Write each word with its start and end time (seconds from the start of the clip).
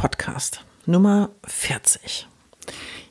Podcast 0.00 0.64
Nummer 0.86 1.28
40. 1.44 2.26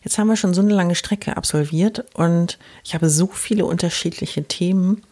Jetzt 0.03 0.17
haben 0.17 0.27
wir 0.27 0.35
schon 0.35 0.55
so 0.55 0.61
eine 0.61 0.73
lange 0.73 0.95
Strecke 0.95 1.38
absolviert 1.38 2.03
und 2.15 2.57
ich 2.84 2.95
habe 2.95 3.12
so 3.12 3.27
viele 3.27 3.67
unterschiedliche 3.67 4.45
Themen 4.45 5.03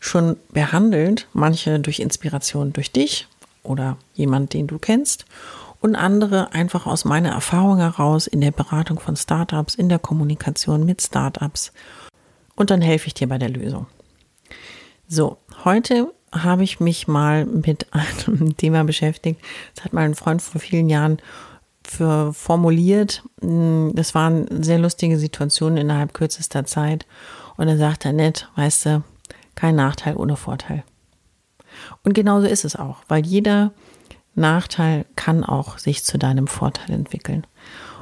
schon 0.00 0.36
behandelt, 0.50 1.28
manche 1.32 1.78
durch 1.78 2.00
Inspiration 2.00 2.72
durch 2.72 2.90
dich 2.90 3.28
oder 3.62 3.98
jemand, 4.14 4.52
den 4.52 4.66
du 4.66 4.80
kennst 4.80 5.24
und 5.80 5.94
andere 5.94 6.54
einfach 6.54 6.86
aus 6.88 7.04
meiner 7.04 7.30
Erfahrung 7.30 7.78
heraus 7.78 8.26
in 8.26 8.40
der 8.40 8.50
Beratung 8.50 8.98
von 8.98 9.14
Startups, 9.14 9.76
in 9.76 9.88
der 9.88 10.00
Kommunikation 10.00 10.84
mit 10.84 11.02
Startups 11.02 11.72
und 12.56 12.70
dann 12.70 12.80
helfe 12.80 13.06
ich 13.06 13.14
dir 13.14 13.28
bei 13.28 13.38
der 13.38 13.50
Lösung. 13.50 13.86
So, 15.06 15.38
heute 15.62 16.12
habe 16.32 16.64
ich 16.64 16.80
mich 16.80 17.06
mal 17.08 17.44
mit 17.44 17.86
einem 17.92 18.56
Thema 18.56 18.84
beschäftigt. 18.84 19.40
Das 19.74 19.84
hat 19.84 19.92
mal 19.92 20.04
ein 20.04 20.14
Freund 20.14 20.42
vor 20.42 20.60
vielen 20.60 20.88
Jahren 20.88 21.18
für 21.84 22.32
formuliert. 22.32 23.22
Das 23.40 24.14
waren 24.14 24.62
sehr 24.62 24.78
lustige 24.78 25.18
Situationen 25.18 25.78
innerhalb 25.78 26.14
kürzester 26.14 26.64
Zeit. 26.64 27.06
Und 27.56 27.68
er 27.68 27.76
sagte, 27.76 28.12
nett, 28.12 28.48
weißt 28.56 28.86
du, 28.86 29.04
kein 29.54 29.76
Nachteil 29.76 30.16
ohne 30.16 30.36
Vorteil. 30.36 30.84
Und 32.04 32.14
genauso 32.14 32.46
ist 32.46 32.64
es 32.64 32.76
auch, 32.76 32.98
weil 33.08 33.26
jeder 33.26 33.72
Nachteil 34.34 35.04
kann 35.16 35.44
auch 35.44 35.78
sich 35.78 36.04
zu 36.04 36.18
deinem 36.18 36.46
Vorteil 36.46 36.90
entwickeln. 36.94 37.46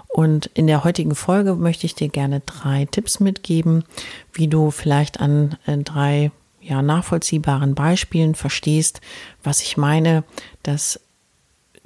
Und 0.09 0.47
in 0.55 0.67
der 0.67 0.85
heutigen 0.85 1.15
Folge 1.15 1.55
möchte 1.55 1.87
ich 1.87 1.95
dir 1.95 2.09
gerne 2.09 2.41
drei 2.41 2.87
Tipps 2.91 3.21
mitgeben, 3.21 3.85
wie 4.33 4.49
du 4.49 4.71
vielleicht 4.71 5.21
an 5.21 5.57
äh, 5.67 5.79
drei 5.79 6.33
ja, 6.61 6.83
nachvollziehbaren 6.83 7.75
Beispielen 7.75 8.35
verstehst, 8.35 9.01
was 9.43 9.63
ich 9.63 9.77
meine, 9.77 10.25
dass 10.63 11.01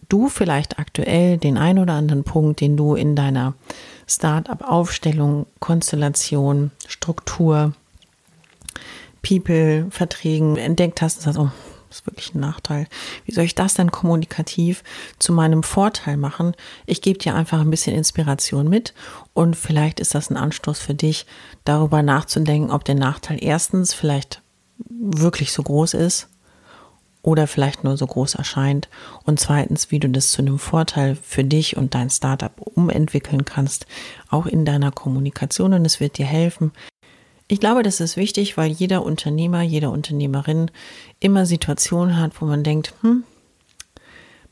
du 0.08 0.28
vielleicht 0.28 0.78
aktuell 0.78 1.38
den 1.38 1.56
ein 1.56 1.78
oder 1.78 1.94
anderen 1.94 2.24
Punkt, 2.24 2.60
den 2.60 2.76
du 2.76 2.94
in 2.94 3.16
deiner 3.16 3.54
Start-up-Aufstellung, 4.06 5.46
Konstellation, 5.60 6.70
Struktur, 6.86 7.72
People-Verträgen 9.22 10.56
entdeckt 10.56 11.00
hast 11.00 11.18
und 11.18 11.22
sagst, 11.22 11.38
oh, 11.38 11.50
das 11.88 12.00
ist 12.00 12.06
wirklich 12.06 12.34
ein 12.34 12.40
Nachteil. 12.40 12.88
Wie 13.24 13.32
soll 13.32 13.44
ich 13.44 13.54
das 13.54 13.74
dann 13.74 13.92
kommunikativ 13.92 14.82
zu 15.18 15.32
meinem 15.32 15.62
Vorteil 15.62 16.16
machen? 16.16 16.54
Ich 16.86 17.00
gebe 17.00 17.18
dir 17.18 17.34
einfach 17.34 17.60
ein 17.60 17.70
bisschen 17.70 17.96
Inspiration 17.96 18.68
mit 18.68 18.94
und 19.32 19.56
vielleicht 19.56 20.00
ist 20.00 20.14
das 20.14 20.28
ein 20.28 20.36
Anstoß 20.36 20.80
für 20.80 20.94
dich, 20.94 21.24
darüber 21.64 22.02
nachzudenken, 22.02 22.72
ob 22.72 22.84
der 22.84 22.96
Nachteil 22.96 23.38
erstens 23.40 23.94
vielleicht 23.94 24.42
wirklich 24.78 25.52
so 25.52 25.62
groß 25.62 25.94
ist 25.94 26.28
oder 27.22 27.46
vielleicht 27.46 27.84
nur 27.84 27.96
so 27.96 28.06
groß 28.06 28.34
erscheint. 28.34 28.88
Und 29.24 29.40
zweitens, 29.40 29.90
wie 29.90 29.98
du 29.98 30.08
das 30.08 30.30
zu 30.30 30.42
einem 30.42 30.58
Vorteil 30.58 31.16
für 31.16 31.44
dich 31.44 31.76
und 31.76 31.94
dein 31.94 32.10
Startup 32.10 32.52
umentwickeln 32.60 33.44
kannst, 33.44 33.86
auch 34.28 34.46
in 34.46 34.64
deiner 34.64 34.92
Kommunikation. 34.92 35.72
Und 35.72 35.84
es 35.84 36.00
wird 36.00 36.18
dir 36.18 36.26
helfen, 36.26 36.72
ich 37.46 37.60
glaube, 37.60 37.82
das 37.82 38.00
ist 38.00 38.16
wichtig, 38.16 38.56
weil 38.56 38.70
jeder 38.70 39.04
Unternehmer, 39.04 39.60
jede 39.60 39.90
Unternehmerin 39.90 40.70
immer 41.20 41.44
Situationen 41.44 42.18
hat, 42.18 42.40
wo 42.40 42.46
man 42.46 42.64
denkt, 42.64 42.94
hm, 43.02 43.24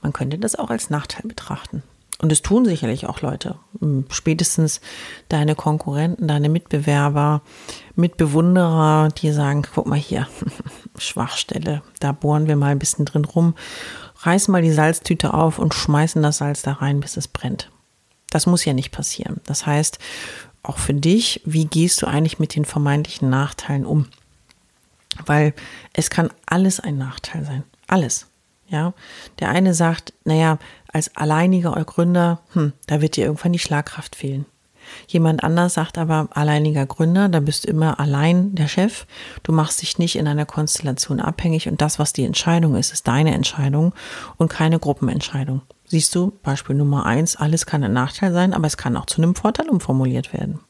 man 0.03 0.13
könnte 0.13 0.39
das 0.39 0.57
auch 0.57 0.69
als 0.69 0.91
Nachteil 0.91 1.27
betrachten. 1.27 1.83
Und 2.23 2.31
es 2.31 2.41
tun 2.41 2.65
sicherlich 2.65 3.07
auch 3.07 3.21
Leute. 3.21 3.57
Hm, 3.81 4.07
spätestens 4.09 4.81
deine 5.29 5.57
Konkurrenten, 5.57 6.29
deine 6.29 6.49
Mitbewerber, 6.49 7.43
Mitbewunderer, 7.97 9.09
die 9.09 9.33
sagen, 9.33 9.65
guck 9.75 9.87
mal 9.87 9.99
hier, 9.99 10.29
Schwachstelle, 10.99 11.83
da 11.99 12.13
bohren 12.13 12.47
wir 12.47 12.55
mal 12.55 12.71
ein 12.71 12.79
bisschen 12.79 13.05
drin 13.05 13.25
rum, 13.25 13.55
reißen 14.21 14.53
mal 14.53 14.63
die 14.63 14.71
Salztüte 14.71 15.35
auf 15.35 15.59
und 15.59 15.75
schmeißen 15.75 16.23
das 16.23 16.39
Salz 16.39 16.63
da 16.63 16.75
rein, 16.75 17.01
bis 17.01 17.17
es 17.17 17.27
brennt. 17.27 17.71
Das 18.31 18.47
muss 18.47 18.65
ja 18.65 18.73
nicht 18.73 18.93
passieren. 18.93 19.41
Das 19.45 19.67
heißt, 19.67 19.99
auch 20.63 20.79
für 20.79 20.95
dich, 20.95 21.43
wie 21.45 21.65
gehst 21.65 22.01
du 22.03 22.07
eigentlich 22.07 22.39
mit 22.39 22.55
den 22.55 22.65
vermeintlichen 22.65 23.31
Nachteilen 23.31 23.85
um? 23.85 24.07
Weil 25.27 25.55
es 25.93 26.09
kann 26.09 26.31
alles 26.47 26.79
ein 26.79 26.99
Nachteil 26.99 27.45
sein. 27.45 27.65
Alles. 27.89 28.29
Ja. 28.69 28.95
Der 29.41 29.51
eine 29.51 29.75
sagt, 29.75 30.15
naja, 30.25 30.59
als 30.93 31.17
alleiniger 31.17 31.73
Gründer, 31.85 32.41
hm, 32.53 32.73
da 32.87 33.01
wird 33.01 33.17
dir 33.17 33.25
irgendwann 33.25 33.53
die 33.53 33.59
Schlagkraft 33.59 34.17
fehlen. 34.17 34.47
Jemand 35.07 35.43
anders 35.45 35.75
sagt 35.75 35.97
aber, 35.97 36.29
alleiniger 36.33 36.87
Gründer, 36.87 37.29
da 37.29 37.41
bist 37.41 37.65
du 37.65 37.71
immer 37.71 38.01
allein 38.01 38.55
der 38.55 38.69
Chef. 38.69 39.07
Du 39.43 39.53
machst 39.53 39.81
dich 39.81 39.99
nicht 39.99 40.17
in 40.17 40.27
einer 40.27 40.47
Konstellation 40.47 41.21
abhängig 41.21 41.69
und 41.69 41.81
das, 41.81 41.99
was 41.99 42.13
die 42.13 42.25
Entscheidung 42.25 42.77
ist, 42.77 42.93
ist 42.93 43.09
deine 43.09 43.33
Entscheidung 43.33 43.95
und 44.37 44.51
keine 44.51 44.79
Gruppenentscheidung. 44.79 45.63
Siehst 45.87 46.15
du, 46.15 46.33
Beispiel 46.43 46.77
Nummer 46.77 47.07
eins, 47.07 47.37
alles 47.37 47.67
kann 47.67 47.85
ein 47.85 47.93
Nachteil 47.93 48.33
sein, 48.33 48.55
aber 48.55 48.67
es 48.67 48.77
kann 48.77 48.97
auch 48.97 49.07
zu 49.07 49.23
einem 49.23 49.35
Vorteil 49.35 49.69
umformuliert 49.69 50.33
werden. 50.33 50.61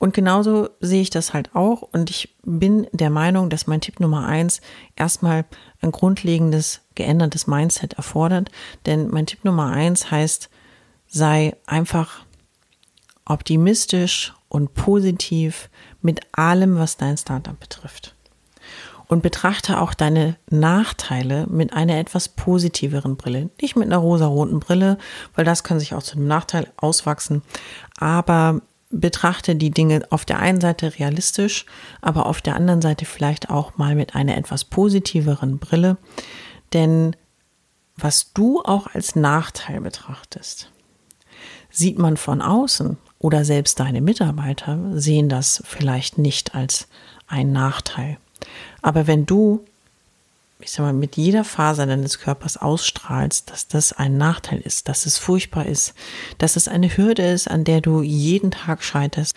Und 0.00 0.14
genauso 0.14 0.70
sehe 0.80 1.02
ich 1.02 1.10
das 1.10 1.34
halt 1.34 1.54
auch. 1.54 1.82
Und 1.82 2.08
ich 2.08 2.34
bin 2.42 2.86
der 2.92 3.10
Meinung, 3.10 3.50
dass 3.50 3.66
mein 3.66 3.82
Tipp 3.82 4.00
Nummer 4.00 4.26
eins 4.26 4.62
erstmal 4.96 5.44
ein 5.82 5.92
grundlegendes, 5.92 6.80
geändertes 6.94 7.46
Mindset 7.46 7.92
erfordert. 7.92 8.50
Denn 8.86 9.08
mein 9.08 9.26
Tipp 9.26 9.44
Nummer 9.44 9.66
eins 9.66 10.10
heißt, 10.10 10.48
sei 11.06 11.54
einfach 11.66 12.24
optimistisch 13.26 14.32
und 14.48 14.72
positiv 14.72 15.68
mit 16.00 16.20
allem, 16.32 16.78
was 16.78 16.96
dein 16.96 17.18
Startup 17.18 17.60
betrifft 17.60 18.14
und 19.06 19.22
betrachte 19.22 19.80
auch 19.80 19.92
deine 19.92 20.36
Nachteile 20.48 21.46
mit 21.48 21.72
einer 21.72 21.98
etwas 21.98 22.28
positiveren 22.28 23.16
Brille. 23.16 23.50
Nicht 23.60 23.74
mit 23.76 23.86
einer 23.86 23.98
rosaroten 23.98 24.60
Brille, 24.60 24.98
weil 25.34 25.44
das 25.44 25.64
kann 25.64 25.80
sich 25.80 25.94
auch 25.94 26.02
zu 26.02 26.16
einem 26.16 26.28
Nachteil 26.28 26.68
auswachsen, 26.76 27.42
aber 27.98 28.62
betrachte 28.90 29.54
die 29.56 29.70
Dinge 29.70 30.02
auf 30.10 30.24
der 30.24 30.40
einen 30.40 30.60
Seite 30.60 30.98
realistisch, 30.98 31.64
aber 32.00 32.26
auf 32.26 32.40
der 32.40 32.56
anderen 32.56 32.82
Seite 32.82 33.04
vielleicht 33.04 33.48
auch 33.48 33.78
mal 33.78 33.94
mit 33.94 34.14
einer 34.14 34.36
etwas 34.36 34.64
positiveren 34.64 35.58
Brille, 35.58 35.96
denn 36.72 37.16
was 37.96 38.32
du 38.32 38.60
auch 38.62 38.88
als 38.88 39.14
Nachteil 39.14 39.80
betrachtest, 39.80 40.70
sieht 41.70 41.98
man 41.98 42.16
von 42.16 42.42
außen 42.42 42.96
oder 43.18 43.44
selbst 43.44 43.78
deine 43.78 44.00
Mitarbeiter 44.00 44.78
sehen 44.98 45.28
das 45.28 45.62
vielleicht 45.66 46.18
nicht 46.18 46.54
als 46.54 46.88
ein 47.26 47.52
Nachteil. 47.52 48.18
Aber 48.82 49.06
wenn 49.06 49.26
du, 49.26 49.64
ich 50.62 50.72
sag 50.72 50.84
mal, 50.84 50.92
mit 50.92 51.16
jeder 51.16 51.44
Faser 51.44 51.86
deines 51.86 52.18
Körpers 52.18 52.56
ausstrahlst, 52.56 53.50
dass 53.50 53.68
das 53.68 53.92
ein 53.92 54.16
Nachteil 54.16 54.60
ist, 54.60 54.88
dass 54.88 55.06
es 55.06 55.18
furchtbar 55.18 55.66
ist, 55.66 55.94
dass 56.38 56.56
es 56.56 56.68
eine 56.68 56.96
Hürde 56.96 57.26
ist, 57.26 57.50
an 57.50 57.64
der 57.64 57.80
du 57.80 58.02
jeden 58.02 58.50
Tag 58.50 58.82
scheiterst, 58.82 59.34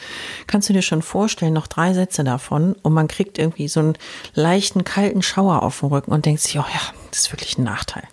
kannst 0.48 0.70
du 0.70 0.74
dir 0.74 0.81
schon 0.81 1.02
vorstellen, 1.02 1.54
noch 1.54 1.68
drei 1.68 1.94
Sätze 1.94 2.24
davon 2.24 2.75
und 2.81 2.94
man 2.94 3.08
kriegt 3.08 3.38
irgendwie 3.38 3.68
so 3.68 3.80
einen 3.80 3.98
leichten 4.34 4.84
kalten 4.84 5.22
Schauer 5.22 5.64
auf 5.64 5.80
dem 5.80 5.90
Rücken 5.90 6.12
und 6.12 6.25
denkt 6.25 6.42
sich, 6.42 6.58
oh 6.58 6.66
ja, 6.74 6.81
das 7.12 7.22
ist 7.22 7.31
wirklich 7.31 7.58
ein 7.58 7.64
Nachteil. 7.64 8.04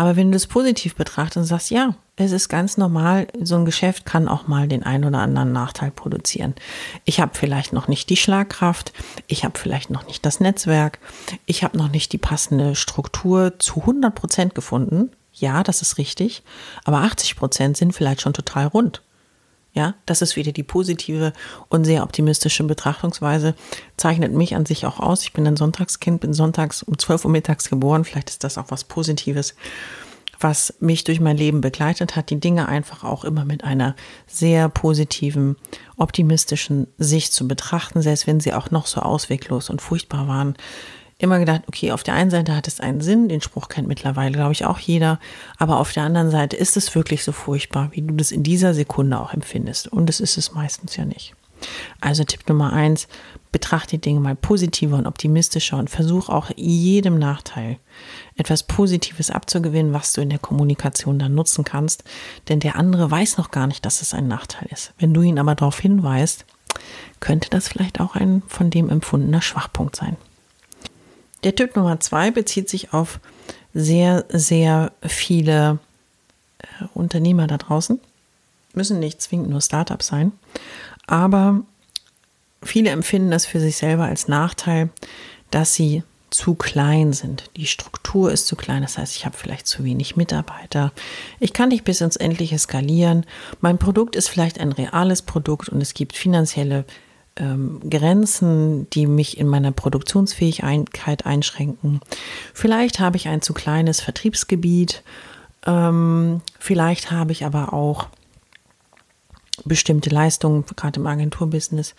Aber 0.00 0.16
wenn 0.16 0.32
du 0.32 0.36
das 0.36 0.46
positiv 0.46 0.94
betrachtest 0.94 1.36
und 1.36 1.44
sagst, 1.44 1.70
ja, 1.70 1.94
es 2.16 2.32
ist 2.32 2.48
ganz 2.48 2.78
normal, 2.78 3.26
so 3.42 3.56
ein 3.56 3.66
Geschäft 3.66 4.06
kann 4.06 4.28
auch 4.28 4.48
mal 4.48 4.66
den 4.66 4.82
einen 4.82 5.04
oder 5.04 5.18
anderen 5.18 5.52
Nachteil 5.52 5.90
produzieren. 5.90 6.54
Ich 7.04 7.20
habe 7.20 7.32
vielleicht 7.34 7.74
noch 7.74 7.86
nicht 7.86 8.08
die 8.08 8.16
Schlagkraft, 8.16 8.94
ich 9.26 9.44
habe 9.44 9.58
vielleicht 9.58 9.90
noch 9.90 10.06
nicht 10.06 10.24
das 10.24 10.40
Netzwerk, 10.40 11.00
ich 11.44 11.64
habe 11.64 11.76
noch 11.76 11.90
nicht 11.90 12.14
die 12.14 12.18
passende 12.18 12.76
Struktur 12.76 13.58
zu 13.58 13.80
100 13.80 14.14
Prozent 14.14 14.54
gefunden. 14.54 15.10
Ja, 15.34 15.62
das 15.62 15.82
ist 15.82 15.98
richtig, 15.98 16.44
aber 16.84 17.02
80 17.02 17.36
Prozent 17.36 17.76
sind 17.76 17.92
vielleicht 17.92 18.22
schon 18.22 18.32
total 18.32 18.68
rund. 18.68 19.02
Ja, 19.72 19.94
das 20.04 20.20
ist 20.20 20.34
wieder 20.34 20.50
die 20.50 20.64
positive 20.64 21.32
und 21.68 21.84
sehr 21.84 22.02
optimistische 22.02 22.64
Betrachtungsweise. 22.64 23.54
Zeichnet 23.96 24.32
mich 24.32 24.56
an 24.56 24.66
sich 24.66 24.84
auch 24.84 24.98
aus. 24.98 25.22
Ich 25.22 25.32
bin 25.32 25.46
ein 25.46 25.56
Sonntagskind, 25.56 26.20
bin 26.20 26.32
sonntags 26.32 26.82
um 26.82 26.98
12 26.98 27.24
Uhr 27.24 27.30
mittags 27.30 27.70
geboren. 27.70 28.04
Vielleicht 28.04 28.30
ist 28.30 28.42
das 28.42 28.58
auch 28.58 28.66
was 28.68 28.82
Positives, 28.82 29.54
was 30.40 30.74
mich 30.80 31.04
durch 31.04 31.20
mein 31.20 31.36
Leben 31.36 31.60
begleitet 31.60 32.16
hat. 32.16 32.30
Die 32.30 32.40
Dinge 32.40 32.68
einfach 32.68 33.04
auch 33.04 33.24
immer 33.24 33.44
mit 33.44 33.62
einer 33.62 33.94
sehr 34.26 34.68
positiven, 34.68 35.56
optimistischen 35.96 36.88
Sicht 36.98 37.32
zu 37.32 37.46
betrachten, 37.46 38.02
selbst 38.02 38.26
wenn 38.26 38.40
sie 38.40 38.54
auch 38.54 38.72
noch 38.72 38.86
so 38.88 39.00
ausweglos 39.00 39.70
und 39.70 39.80
furchtbar 39.80 40.26
waren 40.26 40.56
immer 41.20 41.38
gedacht, 41.38 41.62
okay, 41.68 41.92
auf 41.92 42.02
der 42.02 42.14
einen 42.14 42.30
Seite 42.30 42.56
hat 42.56 42.66
es 42.66 42.80
einen 42.80 43.00
Sinn, 43.00 43.28
den 43.28 43.40
Spruch 43.42 43.68
kennt 43.68 43.88
mittlerweile, 43.88 44.32
glaube 44.32 44.52
ich, 44.52 44.64
auch 44.64 44.78
jeder, 44.78 45.20
aber 45.58 45.78
auf 45.78 45.92
der 45.92 46.04
anderen 46.04 46.30
Seite 46.30 46.56
ist 46.56 46.76
es 46.76 46.94
wirklich 46.94 47.24
so 47.24 47.32
furchtbar, 47.32 47.90
wie 47.92 48.02
du 48.02 48.14
das 48.14 48.32
in 48.32 48.42
dieser 48.42 48.74
Sekunde 48.74 49.20
auch 49.20 49.34
empfindest. 49.34 49.88
Und 49.88 50.08
es 50.08 50.20
ist 50.20 50.38
es 50.38 50.52
meistens 50.52 50.96
ja 50.96 51.04
nicht. 51.04 51.34
Also 52.00 52.24
Tipp 52.24 52.48
Nummer 52.48 52.72
eins, 52.72 53.06
betrachte 53.52 53.96
die 53.96 54.00
Dinge 54.00 54.20
mal 54.20 54.36
positiver 54.36 54.96
und 54.96 55.06
optimistischer 55.06 55.76
und 55.76 55.90
versuch 55.90 56.28
auch 56.28 56.50
jedem 56.56 57.18
Nachteil 57.18 57.78
etwas 58.36 58.62
Positives 58.62 59.30
abzugewinnen, 59.30 59.92
was 59.92 60.12
du 60.12 60.20
in 60.20 60.30
der 60.30 60.38
Kommunikation 60.38 61.18
dann 61.18 61.34
nutzen 61.34 61.64
kannst. 61.64 62.04
Denn 62.48 62.60
der 62.60 62.76
andere 62.76 63.10
weiß 63.10 63.36
noch 63.36 63.50
gar 63.50 63.66
nicht, 63.66 63.84
dass 63.84 64.02
es 64.02 64.14
ein 64.14 64.28
Nachteil 64.28 64.68
ist. 64.70 64.94
Wenn 64.98 65.12
du 65.12 65.22
ihn 65.22 65.38
aber 65.38 65.54
darauf 65.54 65.78
hinweist, 65.80 66.46
könnte 67.18 67.50
das 67.50 67.68
vielleicht 67.68 68.00
auch 68.00 68.14
ein 68.14 68.42
von 68.46 68.70
dem 68.70 68.88
empfundener 68.88 69.42
Schwachpunkt 69.42 69.96
sein. 69.96 70.16
Der 71.42 71.54
Tipp 71.54 71.76
Nummer 71.76 72.00
zwei 72.00 72.30
bezieht 72.30 72.68
sich 72.68 72.92
auf 72.92 73.20
sehr, 73.72 74.24
sehr 74.28 74.92
viele 75.02 75.78
äh, 76.58 76.84
Unternehmer 76.94 77.46
da 77.46 77.56
draußen. 77.56 78.00
Müssen 78.74 78.98
nicht 78.98 79.20
zwingend 79.22 79.50
nur 79.50 79.60
Startups 79.60 80.08
sein, 80.08 80.32
aber 81.06 81.62
viele 82.62 82.90
empfinden 82.90 83.30
das 83.30 83.46
für 83.46 83.60
sich 83.60 83.76
selber 83.76 84.04
als 84.04 84.28
Nachteil, 84.28 84.90
dass 85.50 85.74
sie 85.74 86.04
zu 86.30 86.54
klein 86.54 87.12
sind. 87.12 87.50
Die 87.56 87.66
Struktur 87.66 88.30
ist 88.30 88.46
zu 88.46 88.54
klein, 88.54 88.82
das 88.82 88.98
heißt, 88.98 89.16
ich 89.16 89.26
habe 89.26 89.36
vielleicht 89.36 89.66
zu 89.66 89.84
wenig 89.84 90.16
Mitarbeiter. 90.16 90.92
Ich 91.40 91.52
kann 91.52 91.70
nicht 91.70 91.84
bis 91.84 92.00
ins 92.00 92.16
Endliche 92.16 92.58
skalieren. 92.58 93.26
Mein 93.60 93.78
Produkt 93.78 94.14
ist 94.14 94.28
vielleicht 94.28 94.60
ein 94.60 94.70
reales 94.70 95.22
Produkt 95.22 95.68
und 95.68 95.80
es 95.80 95.94
gibt 95.94 96.16
finanzielle 96.16 96.84
ähm, 97.40 97.80
Grenzen, 97.88 98.88
die 98.90 99.06
mich 99.06 99.38
in 99.38 99.48
meiner 99.48 99.72
Produktionsfähigkeit 99.72 101.26
einschränken. 101.26 102.00
Vielleicht 102.54 103.00
habe 103.00 103.16
ich 103.16 103.28
ein 103.28 103.42
zu 103.42 103.54
kleines 103.54 104.00
Vertriebsgebiet. 104.00 105.02
Ähm, 105.66 106.42
vielleicht 106.58 107.10
habe 107.10 107.32
ich 107.32 107.44
aber 107.44 107.72
auch 107.72 108.08
bestimmte 109.64 110.10
Leistungen, 110.10 110.64
gerade 110.76 111.00
im 111.00 111.06
Agenturbusiness, 111.06 111.94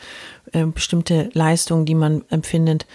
äh, 0.51 0.65
bestimmte 0.65 1.29
Leistungen, 1.33 1.85
die 1.85 1.95
man 1.95 2.23
empfindet, 2.29 2.85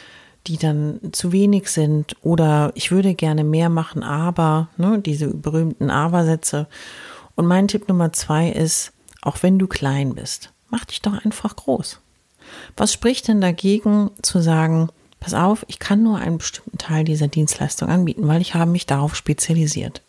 die 0.47 0.57
dann 0.57 1.01
zu 1.13 1.33
wenig 1.33 1.69
sind 1.69 2.17
oder 2.23 2.71
ich 2.75 2.93
würde 2.93 3.15
gerne 3.15 3.43
mehr 3.43 3.69
machen, 3.69 4.03
aber 4.03 4.69
ne, 4.77 5.01
diese 5.01 5.29
berühmten 5.29 5.91
Aber-Sätze. 5.91 6.69
Und 7.35 7.47
mein 7.47 7.69
Tipp 7.69 7.89
Nummer 7.89 8.13
zwei 8.13 8.49
ist, 8.49 8.93
auch 9.23 9.43
wenn 9.43 9.59
du 9.59 9.67
klein 9.67 10.15
bist, 10.15 10.53
mach 10.71 10.85
dich 10.85 11.03
doch 11.03 11.25
einfach 11.25 11.57
groß. 11.57 12.01
Was 12.77 12.93
spricht 12.93 13.29
denn 13.29 13.41
dagegen 13.41 14.11
zu 14.23 14.41
sagen, 14.41 14.89
pass 15.21 15.35
auf, 15.35 15.65
ich 15.69 15.79
kann 15.79 16.03
nur 16.03 16.19
einen 16.19 16.39
bestimmten 16.39 16.79
Teil 16.79 17.05
dieser 17.05 17.29
Dienstleistung 17.29 17.89
anbieten, 17.89 18.29
weil 18.29 18.41
ich 18.41 18.55
habe 18.55 18.71
mich 18.71 18.87
darauf 18.87 19.17
spezialisiert. 19.17 20.03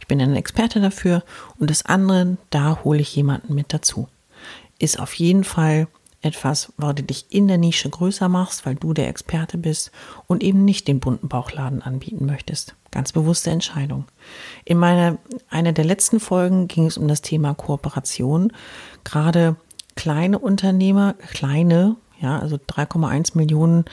Ich 0.00 0.06
bin 0.06 0.20
ein 0.20 0.36
Experte 0.36 0.80
dafür 0.80 1.22
und 1.58 1.70
das 1.70 1.84
andere, 1.84 2.36
da 2.50 2.80
hole 2.84 3.00
ich 3.00 3.14
jemanden 3.14 3.54
mit 3.54 3.72
dazu. 3.72 4.08
Ist 4.78 4.98
auf 4.98 5.14
jeden 5.14 5.44
Fall 5.44 5.88
etwas, 6.22 6.72
wo 6.76 6.92
du 6.92 7.02
dich 7.02 7.26
in 7.30 7.48
der 7.48 7.58
Nische 7.58 7.88
größer 7.88 8.28
machst, 8.28 8.66
weil 8.66 8.74
du 8.74 8.92
der 8.92 9.08
Experte 9.08 9.58
bist 9.58 9.92
und 10.26 10.42
eben 10.42 10.64
nicht 10.64 10.88
den 10.88 11.00
bunten 11.00 11.28
Bauchladen 11.28 11.82
anbieten 11.82 12.26
möchtest. 12.26 12.74
Ganz 12.90 13.12
bewusste 13.12 13.50
Entscheidung. 13.50 14.04
In 14.64 14.78
meiner, 14.78 15.18
einer 15.48 15.72
der 15.72 15.84
letzten 15.84 16.18
Folgen 16.18 16.66
ging 16.66 16.86
es 16.86 16.98
um 16.98 17.08
das 17.08 17.22
Thema 17.22 17.54
Kooperation. 17.54 18.52
Gerade 19.04 19.56
kleine 19.96 20.38
Unternehmer, 20.38 21.14
kleine, 21.32 21.96
ja, 22.20 22.38
also 22.38 22.56
3,1 22.56 23.36
Millionen 23.36 23.84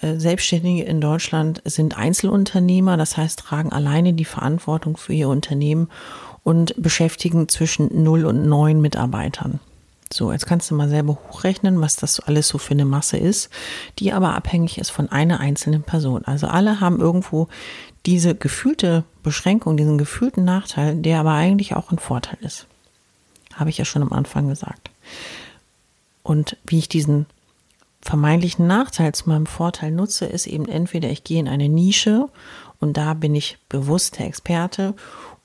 äh, 0.00 0.16
Selbstständige 0.18 0.84
in 0.84 1.00
Deutschland 1.00 1.60
sind 1.64 1.98
Einzelunternehmer, 1.98 2.96
das 2.96 3.16
heißt, 3.16 3.38
tragen 3.38 3.72
alleine 3.72 4.14
die 4.14 4.24
Verantwortung 4.24 4.96
für 4.96 5.12
ihr 5.12 5.28
Unternehmen 5.28 5.88
und 6.42 6.74
beschäftigen 6.80 7.48
zwischen 7.48 8.02
0 8.02 8.24
und 8.26 8.46
9 8.46 8.80
Mitarbeitern. 8.80 9.60
So, 10.12 10.30
jetzt 10.30 10.46
kannst 10.46 10.70
du 10.70 10.74
mal 10.74 10.90
selber 10.90 11.18
hochrechnen, 11.28 11.80
was 11.80 11.96
das 11.96 12.20
alles 12.20 12.48
so 12.48 12.58
für 12.58 12.72
eine 12.72 12.84
Masse 12.84 13.16
ist, 13.16 13.48
die 13.98 14.12
aber 14.12 14.34
abhängig 14.34 14.76
ist 14.76 14.90
von 14.90 15.10
einer 15.10 15.40
einzelnen 15.40 15.82
Person. 15.82 16.24
Also 16.26 16.48
alle 16.48 16.80
haben 16.80 17.00
irgendwo 17.00 17.48
diese 18.04 18.34
gefühlte 18.34 19.04
Beschränkung, 19.22 19.76
diesen 19.78 19.96
gefühlten 19.96 20.44
Nachteil, 20.44 20.96
der 20.96 21.20
aber 21.20 21.32
eigentlich 21.32 21.74
auch 21.76 21.90
ein 21.90 21.98
Vorteil 21.98 22.36
ist. 22.42 22.66
Habe 23.54 23.70
ich 23.70 23.78
ja 23.78 23.86
schon 23.86 24.02
am 24.02 24.12
Anfang 24.12 24.48
gesagt. 24.48 24.91
Und 26.22 26.56
wie 26.66 26.78
ich 26.78 26.88
diesen 26.88 27.26
vermeintlichen 28.00 28.66
Nachteil 28.66 29.14
zu 29.14 29.28
meinem 29.28 29.46
Vorteil 29.46 29.92
nutze, 29.92 30.26
ist 30.26 30.46
eben 30.46 30.66
entweder 30.66 31.08
ich 31.10 31.24
gehe 31.24 31.40
in 31.40 31.48
eine 31.48 31.68
Nische 31.68 32.28
und 32.80 32.96
da 32.96 33.14
bin 33.14 33.34
ich 33.34 33.58
bewusst 33.68 34.18
der 34.18 34.26
Experte 34.26 34.94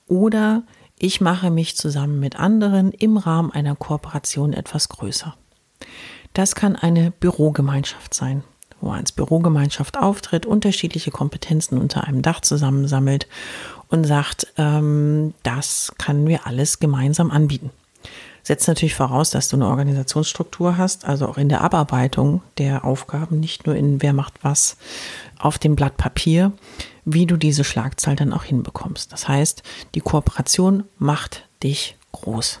oder 0.08 0.64
ich 0.98 1.20
mache 1.20 1.50
mich 1.50 1.76
zusammen 1.76 2.18
mit 2.18 2.38
anderen 2.38 2.90
im 2.90 3.16
Rahmen 3.16 3.52
einer 3.52 3.76
Kooperation 3.76 4.52
etwas 4.52 4.88
größer. 4.88 5.36
Das 6.34 6.56
kann 6.56 6.74
eine 6.74 7.12
Bürogemeinschaft 7.12 8.12
sein, 8.12 8.42
wo 8.80 8.90
als 8.90 9.12
Bürogemeinschaft 9.12 9.96
auftritt, 9.96 10.44
unterschiedliche 10.44 11.12
Kompetenzen 11.12 11.78
unter 11.78 12.04
einem 12.04 12.22
Dach 12.22 12.40
zusammensammelt 12.40 13.28
und 13.88 14.04
sagt, 14.04 14.48
ähm, 14.56 15.34
das 15.44 15.92
können 15.98 16.26
wir 16.26 16.46
alles 16.48 16.80
gemeinsam 16.80 17.30
anbieten 17.30 17.70
setzt 18.48 18.66
natürlich 18.66 18.94
voraus, 18.94 19.28
dass 19.28 19.48
du 19.48 19.56
eine 19.56 19.66
Organisationsstruktur 19.66 20.78
hast, 20.78 21.04
also 21.04 21.28
auch 21.28 21.36
in 21.36 21.50
der 21.50 21.60
Abarbeitung 21.60 22.40
der 22.56 22.82
Aufgaben, 22.82 23.40
nicht 23.40 23.66
nur 23.66 23.76
in 23.76 24.00
wer 24.00 24.14
macht 24.14 24.32
was 24.40 24.78
auf 25.38 25.58
dem 25.58 25.76
Blatt 25.76 25.98
Papier, 25.98 26.52
wie 27.04 27.26
du 27.26 27.36
diese 27.36 27.62
Schlagzahl 27.62 28.16
dann 28.16 28.32
auch 28.32 28.44
hinbekommst. 28.44 29.12
Das 29.12 29.28
heißt, 29.28 29.62
die 29.94 30.00
Kooperation 30.00 30.84
macht 30.98 31.46
dich 31.62 31.98
groß. 32.12 32.60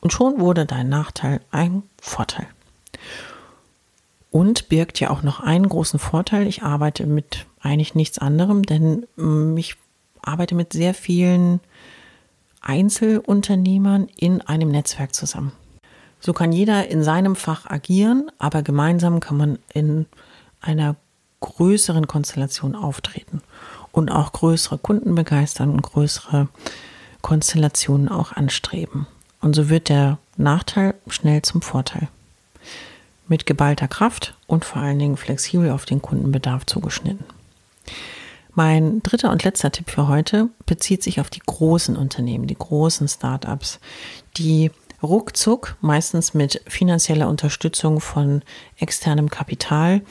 Und 0.00 0.12
schon 0.12 0.40
wurde 0.40 0.66
dein 0.66 0.88
Nachteil 0.88 1.40
ein 1.52 1.84
Vorteil. 2.00 2.48
Und 4.32 4.68
birgt 4.68 4.98
ja 4.98 5.10
auch 5.10 5.22
noch 5.22 5.38
einen 5.38 5.68
großen 5.68 6.00
Vorteil. 6.00 6.48
Ich 6.48 6.64
arbeite 6.64 7.06
mit 7.06 7.46
eigentlich 7.60 7.94
nichts 7.94 8.18
anderem, 8.18 8.64
denn 8.64 9.06
mm, 9.14 9.56
ich 9.56 9.76
arbeite 10.20 10.56
mit 10.56 10.72
sehr 10.72 10.94
vielen 10.94 11.60
Einzelunternehmern 12.68 14.08
in 14.16 14.42
einem 14.42 14.68
Netzwerk 14.70 15.14
zusammen. 15.14 15.52
So 16.20 16.32
kann 16.32 16.52
jeder 16.52 16.88
in 16.88 17.02
seinem 17.02 17.34
Fach 17.34 17.66
agieren, 17.66 18.30
aber 18.38 18.62
gemeinsam 18.62 19.20
kann 19.20 19.36
man 19.36 19.58
in 19.72 20.06
einer 20.60 20.96
größeren 21.40 22.06
Konstellation 22.06 22.74
auftreten 22.74 23.40
und 23.92 24.10
auch 24.10 24.32
größere 24.32 24.78
Kunden 24.78 25.14
begeistern 25.14 25.70
und 25.70 25.82
größere 25.82 26.48
Konstellationen 27.22 28.08
auch 28.08 28.32
anstreben. 28.32 29.06
Und 29.40 29.54
so 29.54 29.68
wird 29.68 29.88
der 29.88 30.18
Nachteil 30.36 30.94
schnell 31.08 31.42
zum 31.42 31.62
Vorteil. 31.62 32.08
Mit 33.28 33.46
geballter 33.46 33.88
Kraft 33.88 34.34
und 34.46 34.64
vor 34.64 34.82
allen 34.82 34.98
Dingen 34.98 35.16
flexibel 35.16 35.70
auf 35.70 35.84
den 35.84 36.02
Kundenbedarf 36.02 36.66
zugeschnitten. 36.66 37.24
Mein 38.58 39.04
dritter 39.04 39.30
und 39.30 39.44
letzter 39.44 39.70
Tipp 39.70 39.88
für 39.88 40.08
heute 40.08 40.48
bezieht 40.66 41.04
sich 41.04 41.20
auf 41.20 41.30
die 41.30 41.38
großen 41.38 41.96
Unternehmen, 41.96 42.48
die 42.48 42.58
großen 42.58 43.06
Startups, 43.06 43.78
die 44.36 44.72
ruckzuck, 45.00 45.76
meistens 45.80 46.34
mit 46.34 46.60
finanzieller 46.66 47.28
Unterstützung 47.28 48.00
von 48.00 48.42
externem 48.76 49.30
Kapital, 49.30 50.02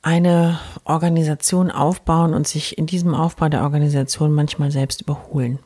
eine 0.00 0.60
Organisation 0.84 1.70
aufbauen 1.70 2.32
und 2.32 2.48
sich 2.48 2.78
in 2.78 2.86
diesem 2.86 3.14
Aufbau 3.14 3.50
der 3.50 3.64
Organisation 3.64 4.32
manchmal 4.32 4.70
selbst 4.70 5.02
überholen. 5.02 5.58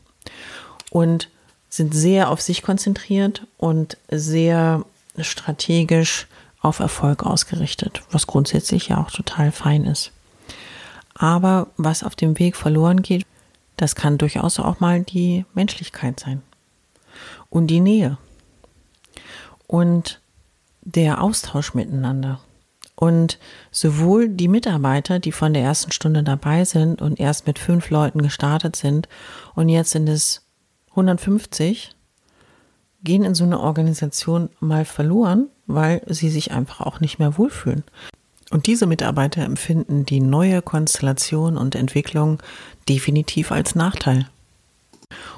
Und 0.90 1.30
sind 1.68 1.94
sehr 1.94 2.30
auf 2.30 2.40
sich 2.40 2.62
konzentriert 2.62 3.46
und 3.58 3.96
sehr 4.10 4.84
strategisch 5.20 6.26
auf 6.60 6.80
Erfolg 6.80 7.22
ausgerichtet, 7.22 8.02
was 8.10 8.26
grundsätzlich 8.26 8.88
ja 8.88 9.00
auch 9.00 9.12
total 9.12 9.52
fein 9.52 9.84
ist. 9.84 10.13
Aber 11.14 11.68
was 11.76 12.02
auf 12.02 12.16
dem 12.16 12.38
Weg 12.38 12.56
verloren 12.56 13.02
geht, 13.02 13.24
das 13.76 13.94
kann 13.94 14.18
durchaus 14.18 14.58
auch 14.58 14.80
mal 14.80 15.02
die 15.02 15.44
Menschlichkeit 15.54 16.20
sein. 16.20 16.42
Und 17.50 17.68
die 17.68 17.80
Nähe. 17.80 18.18
Und 19.66 20.20
der 20.82 21.22
Austausch 21.22 21.74
miteinander. 21.74 22.40
Und 22.96 23.38
sowohl 23.70 24.28
die 24.28 24.48
Mitarbeiter, 24.48 25.18
die 25.18 25.32
von 25.32 25.52
der 25.52 25.62
ersten 25.62 25.90
Stunde 25.90 26.22
dabei 26.22 26.64
sind 26.64 27.02
und 27.02 27.18
erst 27.18 27.46
mit 27.46 27.58
fünf 27.58 27.90
Leuten 27.90 28.22
gestartet 28.22 28.76
sind 28.76 29.08
und 29.54 29.68
jetzt 29.68 29.90
sind 29.90 30.08
es 30.08 30.42
150, 30.90 31.90
gehen 33.02 33.24
in 33.24 33.34
so 33.34 33.44
einer 33.44 33.60
Organisation 33.60 34.48
mal 34.60 34.84
verloren, 34.84 35.48
weil 35.66 36.02
sie 36.06 36.30
sich 36.30 36.52
einfach 36.52 36.80
auch 36.80 37.00
nicht 37.00 37.18
mehr 37.18 37.36
wohlfühlen. 37.36 37.84
Und 38.54 38.68
diese 38.68 38.86
Mitarbeiter 38.86 39.42
empfinden 39.42 40.06
die 40.06 40.20
neue 40.20 40.62
Konstellation 40.62 41.56
und 41.56 41.74
Entwicklung 41.74 42.40
definitiv 42.88 43.50
als 43.50 43.74
Nachteil. 43.74 44.28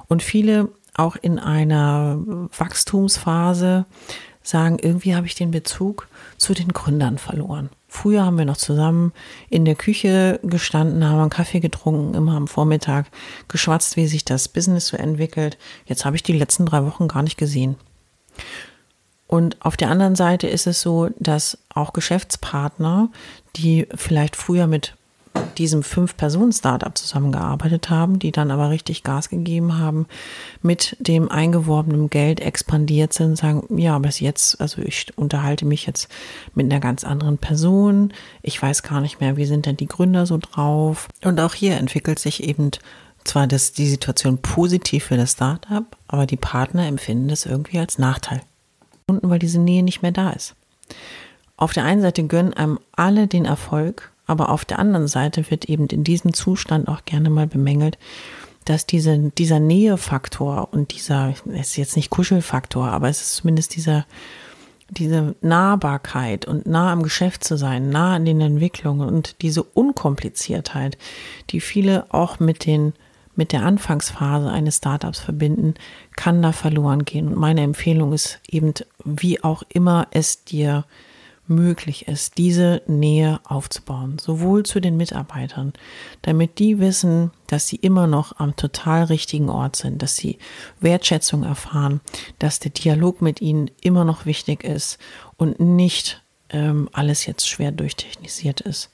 Und 0.06 0.22
viele 0.22 0.68
auch 0.92 1.16
in 1.16 1.38
einer 1.38 2.18
Wachstumsphase 2.58 3.86
sagen, 4.42 4.78
irgendwie 4.78 5.16
habe 5.16 5.26
ich 5.26 5.34
den 5.34 5.50
Bezug 5.50 6.08
zu 6.36 6.52
den 6.52 6.74
Gründern 6.74 7.16
verloren. 7.16 7.70
Früher 7.88 8.22
haben 8.22 8.36
wir 8.36 8.44
noch 8.44 8.58
zusammen 8.58 9.14
in 9.48 9.64
der 9.64 9.76
Küche 9.76 10.38
gestanden, 10.42 11.02
haben 11.02 11.18
einen 11.18 11.30
Kaffee 11.30 11.60
getrunken, 11.60 12.12
immer 12.12 12.36
am 12.36 12.48
Vormittag 12.48 13.06
geschwatzt, 13.48 13.96
wie 13.96 14.08
sich 14.08 14.26
das 14.26 14.48
Business 14.48 14.88
so 14.88 14.98
entwickelt. 14.98 15.56
Jetzt 15.86 16.04
habe 16.04 16.16
ich 16.16 16.22
die 16.22 16.36
letzten 16.36 16.66
drei 16.66 16.84
Wochen 16.84 17.08
gar 17.08 17.22
nicht 17.22 17.38
gesehen. 17.38 17.76
Und 19.26 19.56
auf 19.60 19.76
der 19.76 19.90
anderen 19.90 20.14
Seite 20.14 20.46
ist 20.46 20.66
es 20.66 20.80
so, 20.80 21.10
dass 21.18 21.58
auch 21.74 21.92
Geschäftspartner, 21.92 23.08
die 23.56 23.86
vielleicht 23.94 24.36
früher 24.36 24.66
mit 24.66 24.94
diesem 25.58 25.82
Fünf-Personen-Startup 25.82 26.96
zusammengearbeitet 26.96 27.90
haben, 27.90 28.18
die 28.18 28.32
dann 28.32 28.50
aber 28.50 28.70
richtig 28.70 29.02
Gas 29.02 29.28
gegeben 29.28 29.78
haben, 29.78 30.06
mit 30.62 30.96
dem 30.98 31.30
eingeworbenen 31.30 32.10
Geld 32.10 32.40
expandiert 32.40 33.12
sind, 33.12 33.36
sagen, 33.36 33.64
ja, 33.76 33.98
bis 33.98 34.20
jetzt, 34.20 34.60
also 34.60 34.82
ich 34.82 35.16
unterhalte 35.16 35.64
mich 35.64 35.86
jetzt 35.86 36.08
mit 36.54 36.70
einer 36.70 36.80
ganz 36.80 37.04
anderen 37.04 37.38
Person, 37.38 38.12
ich 38.42 38.60
weiß 38.60 38.82
gar 38.82 39.00
nicht 39.00 39.20
mehr, 39.20 39.36
wie 39.36 39.46
sind 39.46 39.66
denn 39.66 39.76
die 39.76 39.86
Gründer 39.86 40.26
so 40.26 40.38
drauf. 40.38 41.08
Und 41.24 41.40
auch 41.40 41.54
hier 41.54 41.76
entwickelt 41.76 42.18
sich 42.18 42.42
eben 42.42 42.70
zwar 43.24 43.46
das, 43.46 43.72
die 43.72 43.88
Situation 43.88 44.38
positiv 44.38 45.04
für 45.04 45.16
das 45.16 45.32
Startup, 45.32 45.84
aber 46.06 46.26
die 46.26 46.36
Partner 46.36 46.86
empfinden 46.86 47.28
das 47.28 47.44
irgendwie 47.44 47.78
als 47.78 47.98
Nachteil. 47.98 48.40
Weil 49.08 49.38
diese 49.38 49.60
Nähe 49.60 49.82
nicht 49.82 50.02
mehr 50.02 50.12
da 50.12 50.30
ist. 50.30 50.54
Auf 51.56 51.72
der 51.72 51.84
einen 51.84 52.02
Seite 52.02 52.26
gönnen 52.26 52.54
einem 52.54 52.78
alle 52.92 53.26
den 53.26 53.44
Erfolg 53.44 54.12
aber 54.26 54.50
auf 54.50 54.64
der 54.64 54.78
anderen 54.78 55.08
Seite 55.08 55.50
wird 55.50 55.66
eben 55.66 55.86
in 55.86 56.04
diesem 56.04 56.34
Zustand 56.34 56.88
auch 56.88 57.04
gerne 57.04 57.30
mal 57.30 57.46
bemängelt, 57.46 57.96
dass 58.64 58.84
diese, 58.84 59.30
dieser 59.38 59.60
Nähefaktor 59.60 60.68
und 60.72 60.92
dieser, 60.92 61.34
es 61.52 61.70
ist 61.70 61.76
jetzt 61.76 61.96
nicht 61.96 62.10
Kuschelfaktor, 62.10 62.88
aber 62.88 63.08
es 63.08 63.22
ist 63.22 63.36
zumindest 63.36 63.76
dieser, 63.76 64.04
diese 64.90 65.36
Nahbarkeit 65.40 66.44
und 66.46 66.66
nah 66.66 66.92
am 66.92 67.04
Geschäft 67.04 67.44
zu 67.44 67.56
sein, 67.56 67.90
nah 67.90 68.16
an 68.16 68.24
den 68.24 68.40
Entwicklungen 68.40 69.08
und 69.08 69.40
diese 69.42 69.62
Unkompliziertheit, 69.62 70.98
die 71.50 71.60
viele 71.60 72.06
auch 72.12 72.40
mit 72.40 72.66
den 72.66 72.92
mit 73.36 73.52
der 73.52 73.64
Anfangsphase 73.64 74.50
eines 74.50 74.78
Startups 74.78 75.20
verbinden, 75.20 75.74
kann 76.16 76.42
da 76.42 76.52
verloren 76.52 77.04
gehen. 77.04 77.28
Und 77.28 77.36
meine 77.36 77.62
Empfehlung 77.62 78.12
ist 78.12 78.40
eben, 78.48 78.74
wie 79.04 79.42
auch 79.44 79.62
immer 79.68 80.08
es 80.10 80.44
dir 80.44 80.84
möglich 81.48 82.08
ist, 82.08 82.38
diese 82.38 82.82
Nähe 82.86 83.40
aufzubauen, 83.44 84.18
sowohl 84.18 84.64
zu 84.64 84.80
den 84.80 84.96
Mitarbeitern, 84.96 85.72
damit 86.22 86.58
die 86.58 86.78
wissen, 86.78 87.30
dass 87.46 87.68
sie 87.68 87.76
immer 87.76 88.06
noch 88.06 88.38
am 88.38 88.56
total 88.56 89.04
richtigen 89.04 89.48
Ort 89.48 89.76
sind, 89.76 90.02
dass 90.02 90.16
sie 90.16 90.38
Wertschätzung 90.80 91.44
erfahren, 91.44 92.00
dass 92.38 92.58
der 92.58 92.72
Dialog 92.72 93.22
mit 93.22 93.40
ihnen 93.40 93.70
immer 93.80 94.04
noch 94.04 94.26
wichtig 94.26 94.64
ist 94.64 94.98
und 95.36 95.60
nicht 95.60 96.22
ähm, 96.50 96.88
alles 96.92 97.26
jetzt 97.26 97.48
schwer 97.48 97.72
durchtechnisiert 97.72 98.60
ist 98.60 98.90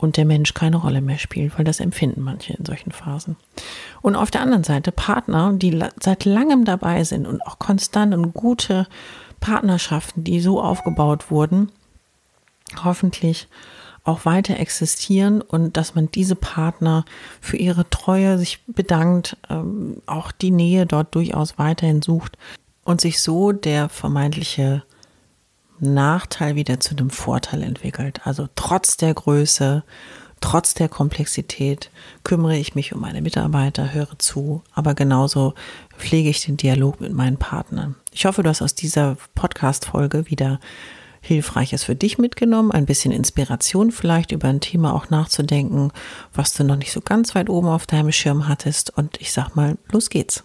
und 0.00 0.16
der 0.16 0.24
Mensch 0.24 0.54
keine 0.54 0.76
Rolle 0.76 1.00
mehr 1.00 1.18
spielt, 1.18 1.56
weil 1.56 1.64
das 1.64 1.80
empfinden 1.80 2.22
manche 2.22 2.54
in 2.54 2.64
solchen 2.64 2.90
Phasen. 2.90 3.36
Und 4.00 4.16
auf 4.16 4.30
der 4.30 4.40
anderen 4.40 4.64
Seite 4.64 4.92
Partner, 4.92 5.52
die 5.52 5.78
seit 6.00 6.24
langem 6.24 6.64
dabei 6.64 7.04
sind 7.04 7.26
und 7.26 7.42
auch 7.42 7.58
konstant 7.58 8.14
und 8.14 8.32
gute 8.32 8.86
Partnerschaften, 9.40 10.24
die 10.24 10.40
so 10.40 10.60
aufgebaut 10.60 11.30
wurden, 11.30 11.70
hoffentlich 12.82 13.48
auch 14.04 14.24
weiter 14.24 14.58
existieren 14.58 15.42
und 15.42 15.76
dass 15.76 15.94
man 15.94 16.10
diese 16.10 16.34
Partner 16.34 17.04
für 17.40 17.58
ihre 17.58 17.88
Treue 17.90 18.38
sich 18.38 18.64
bedankt, 18.66 19.36
ähm, 19.50 20.00
auch 20.06 20.32
die 20.32 20.50
Nähe 20.50 20.86
dort 20.86 21.14
durchaus 21.14 21.58
weiterhin 21.58 22.00
sucht 22.00 22.38
und 22.82 23.00
sich 23.00 23.20
so 23.20 23.52
der 23.52 23.88
vermeintliche 23.90 24.82
Nachteil 25.80 26.54
wieder 26.54 26.80
zu 26.80 26.96
einem 26.96 27.10
Vorteil 27.10 27.62
entwickelt. 27.62 28.20
Also 28.24 28.48
trotz 28.54 28.96
der 28.96 29.14
Größe, 29.14 29.82
trotz 30.40 30.74
der 30.74 30.88
Komplexität 30.88 31.90
kümmere 32.24 32.56
ich 32.56 32.74
mich 32.74 32.94
um 32.94 33.00
meine 33.00 33.22
Mitarbeiter, 33.22 33.92
höre 33.92 34.18
zu, 34.18 34.62
aber 34.72 34.94
genauso 34.94 35.54
pflege 35.96 36.30
ich 36.30 36.44
den 36.44 36.56
Dialog 36.56 37.00
mit 37.00 37.12
meinen 37.12 37.36
Partnern. 37.36 37.96
Ich 38.12 38.24
hoffe, 38.24 38.42
du 38.42 38.48
hast 38.48 38.62
aus 38.62 38.74
dieser 38.74 39.16
Podcast-Folge 39.34 40.30
wieder 40.30 40.60
Hilfreiches 41.22 41.84
für 41.84 41.94
dich 41.94 42.18
mitgenommen, 42.18 42.72
ein 42.72 42.86
bisschen 42.86 43.12
Inspiration 43.12 43.92
vielleicht 43.92 44.32
über 44.32 44.48
ein 44.48 44.60
Thema 44.60 44.94
auch 44.94 45.10
nachzudenken, 45.10 45.92
was 46.32 46.54
du 46.54 46.64
noch 46.64 46.76
nicht 46.76 46.92
so 46.92 47.02
ganz 47.02 47.34
weit 47.34 47.50
oben 47.50 47.68
auf 47.68 47.86
deinem 47.86 48.10
Schirm 48.10 48.48
hattest. 48.48 48.96
Und 48.96 49.20
ich 49.20 49.32
sag 49.32 49.54
mal, 49.54 49.76
los 49.92 50.08
geht's. 50.08 50.44